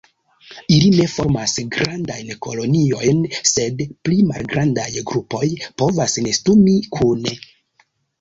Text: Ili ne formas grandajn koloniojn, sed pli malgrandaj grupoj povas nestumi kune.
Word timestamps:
Ili 0.75 0.87
ne 0.93 1.03
formas 1.15 1.51
grandajn 1.73 2.31
koloniojn, 2.45 3.19
sed 3.49 3.83
pli 4.07 4.17
malgrandaj 4.29 4.87
grupoj 5.11 5.43
povas 5.83 6.17
nestumi 6.29 6.75
kune. 6.97 7.37